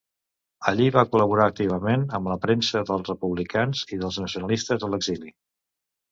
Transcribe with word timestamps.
Allí 0.69 0.85
va 0.93 1.01
col·laborar 1.09 1.43
activament 1.51 2.05
amb 2.19 2.31
la 2.31 2.37
premsa 2.45 2.81
dels 2.87 3.11
republicans 3.11 3.83
i 3.97 4.01
dels 4.05 4.17
nacionalistes 4.23 4.87
a 4.89 4.91
l'exili. 4.95 5.35